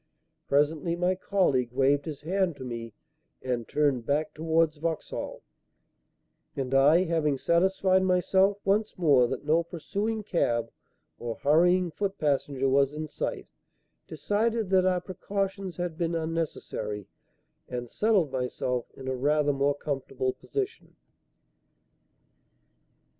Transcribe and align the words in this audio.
Presently 0.47 0.95
my 0.95 1.13
colleague 1.13 1.71
waved 1.71 2.05
his 2.05 2.21
hand 2.21 2.55
to 2.55 2.63
me 2.63 2.95
and 3.43 3.67
turned 3.67 4.03
back 4.03 4.33
towards 4.33 4.77
Vauxhall, 4.77 5.43
and 6.55 6.73
I, 6.73 7.03
having 7.03 7.37
satisfied 7.37 8.01
myself 8.01 8.57
once 8.65 8.97
more 8.97 9.27
that 9.27 9.45
no 9.45 9.61
pursuing 9.61 10.23
cab 10.23 10.71
or 11.19 11.35
hurrying 11.35 11.91
foot 11.91 12.17
passenger 12.17 12.67
was 12.67 12.95
in 12.95 13.09
sight, 13.09 13.45
decided 14.07 14.71
that 14.71 14.87
our 14.87 15.01
precautions 15.01 15.77
had 15.77 15.99
been 15.99 16.15
unnecessary 16.15 17.05
and 17.69 17.87
settled 17.87 18.31
myself 18.31 18.87
in 18.95 19.07
a 19.07 19.13
rather 19.15 19.53
more 19.53 19.75
comfortable 19.75 20.33
position. 20.33 20.95